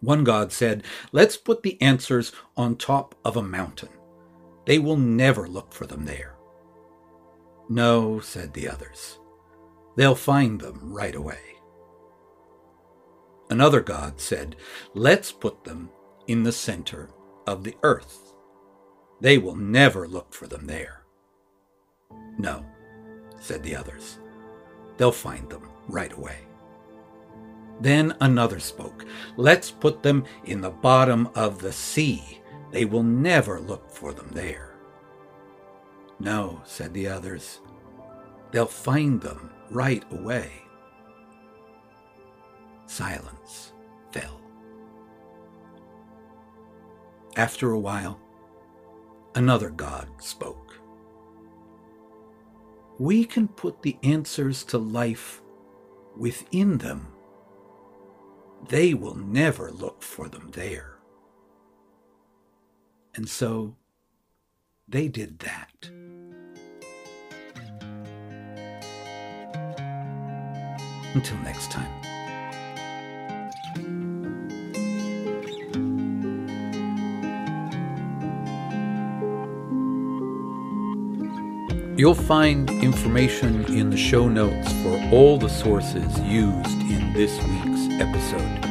One 0.00 0.24
god 0.24 0.52
said, 0.52 0.84
Let's 1.12 1.36
put 1.36 1.62
the 1.62 1.76
answers 1.82 2.32
on 2.56 2.76
top 2.76 3.14
of 3.26 3.36
a 3.36 3.42
mountain. 3.42 3.90
They 4.64 4.78
will 4.78 4.96
never 4.96 5.46
look 5.46 5.74
for 5.74 5.84
them 5.86 6.06
there. 6.06 6.37
No, 7.68 8.20
said 8.20 8.54
the 8.54 8.68
others. 8.68 9.18
They'll 9.96 10.14
find 10.14 10.60
them 10.60 10.92
right 10.92 11.14
away. 11.14 11.38
Another 13.50 13.80
god 13.80 14.20
said, 14.20 14.56
Let's 14.94 15.32
put 15.32 15.64
them 15.64 15.90
in 16.26 16.42
the 16.42 16.52
center 16.52 17.10
of 17.46 17.64
the 17.64 17.74
earth. 17.82 18.32
They 19.20 19.38
will 19.38 19.56
never 19.56 20.06
look 20.06 20.32
for 20.32 20.46
them 20.46 20.66
there. 20.66 21.02
No, 22.38 22.64
said 23.40 23.62
the 23.62 23.74
others. 23.74 24.18
They'll 24.96 25.12
find 25.12 25.48
them 25.50 25.68
right 25.88 26.12
away. 26.12 26.38
Then 27.80 28.16
another 28.20 28.60
spoke, 28.60 29.04
Let's 29.36 29.70
put 29.70 30.02
them 30.02 30.24
in 30.44 30.60
the 30.60 30.70
bottom 30.70 31.28
of 31.34 31.60
the 31.60 31.72
sea. 31.72 32.40
They 32.70 32.84
will 32.84 33.02
never 33.02 33.60
look 33.60 33.90
for 33.90 34.12
them 34.12 34.28
there. 34.32 34.77
No, 36.20 36.60
said 36.64 36.92
the 36.94 37.08
others. 37.08 37.60
They'll 38.50 38.66
find 38.66 39.20
them 39.20 39.50
right 39.70 40.04
away. 40.10 40.50
Silence 42.86 43.72
fell. 44.10 44.40
After 47.36 47.70
a 47.70 47.78
while, 47.78 48.18
another 49.34 49.70
god 49.70 50.08
spoke. 50.18 50.74
We 52.98 53.24
can 53.24 53.46
put 53.46 53.82
the 53.82 53.96
answers 54.02 54.64
to 54.64 54.78
life 54.78 55.40
within 56.16 56.78
them. 56.78 57.06
They 58.68 58.92
will 58.92 59.14
never 59.14 59.70
look 59.70 60.02
for 60.02 60.28
them 60.28 60.50
there. 60.52 60.98
And 63.14 63.28
so 63.28 63.76
they 64.88 65.08
did 65.08 65.38
that. 65.40 65.90
Until 71.14 71.36
next 71.38 71.70
time. 71.70 71.92
You'll 81.98 82.14
find 82.14 82.70
information 82.70 83.64
in 83.74 83.90
the 83.90 83.96
show 83.96 84.28
notes 84.28 84.72
for 84.84 85.00
all 85.10 85.36
the 85.36 85.48
sources 85.48 86.20
used 86.20 86.80
in 86.82 87.12
this 87.12 87.36
week's 87.42 88.00
episode, 88.00 88.64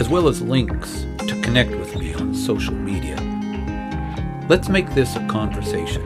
as 0.00 0.08
well 0.08 0.26
as 0.26 0.40
links 0.40 1.04
to 1.18 1.38
connect 1.42 1.70
with 1.72 1.94
me 1.96 2.14
on 2.14 2.34
social 2.34 2.74
media. 2.74 3.25
Let's 4.48 4.68
make 4.68 4.94
this 4.94 5.16
a 5.16 5.26
conversation. 5.26 6.04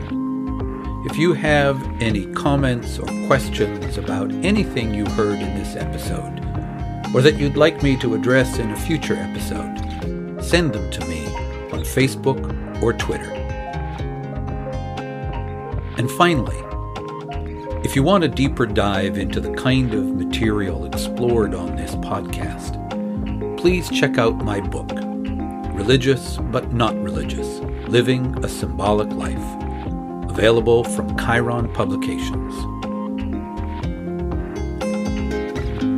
If 1.05 1.15
you 1.15 1.33
have 1.33 1.79
any 2.01 2.25
comments 2.33 2.97
or 2.97 3.05
questions 3.27 3.99
about 3.99 4.31
anything 4.43 4.95
you 4.95 5.05
heard 5.05 5.39
in 5.39 5.59
this 5.59 5.75
episode, 5.75 6.39
or 7.13 7.21
that 7.21 7.37
you'd 7.37 7.55
like 7.55 7.83
me 7.83 7.95
to 7.97 8.15
address 8.15 8.57
in 8.57 8.71
a 8.71 8.75
future 8.75 9.13
episode, 9.13 10.43
send 10.43 10.73
them 10.73 10.89
to 10.89 11.05
me 11.05 11.27
on 11.71 11.81
Facebook 11.81 12.81
or 12.81 12.93
Twitter. 12.93 13.31
And 15.99 16.09
finally, 16.09 16.57
if 17.85 17.95
you 17.95 18.01
want 18.01 18.23
a 18.23 18.27
deeper 18.27 18.65
dive 18.65 19.19
into 19.19 19.39
the 19.39 19.53
kind 19.53 19.93
of 19.93 20.03
material 20.15 20.85
explored 20.85 21.53
on 21.53 21.75
this 21.75 21.91
podcast, 21.97 22.79
please 23.59 23.87
check 23.91 24.17
out 24.17 24.43
my 24.43 24.59
book, 24.59 24.89
Religious 25.75 26.37
but 26.37 26.73
Not 26.73 26.95
Religious 27.03 27.61
Living 27.91 28.41
a 28.41 28.47
Symbolic 28.47 29.11
Life, 29.11 29.35
available 30.29 30.85
from 30.85 31.13
Chiron 31.17 31.67
Publications. 31.73 32.55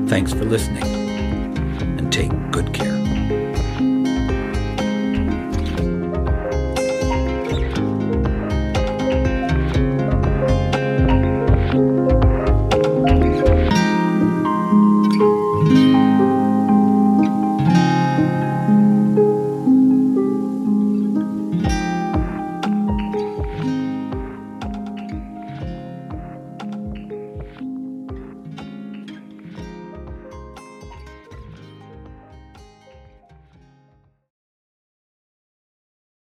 Thanks 0.10 0.34
for 0.34 0.44
listening, 0.44 0.82
and 2.00 2.12
take 2.12 2.32
good 2.50 2.74
care. 2.74 3.03